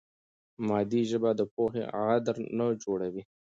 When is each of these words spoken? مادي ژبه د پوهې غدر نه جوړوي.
مادي 0.67 1.01
ژبه 1.11 1.29
د 1.35 1.41
پوهې 1.53 1.83
غدر 2.05 2.35
نه 2.57 2.65
جوړوي. 2.83 3.23